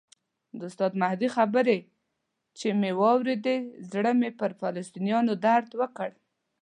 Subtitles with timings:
[0.57, 1.79] د استاد مهدي خبرې
[2.57, 3.57] چې مې واورېدې
[3.91, 6.09] زړه مې پر فلسطینیانو درد وکړ.